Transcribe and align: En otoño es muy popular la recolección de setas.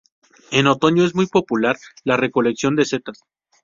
En 0.49 0.65
otoño 0.65 1.05
es 1.05 1.13
muy 1.13 1.27
popular 1.27 1.77
la 2.05 2.17
recolección 2.17 2.75
de 2.75 2.85
setas. 2.85 3.21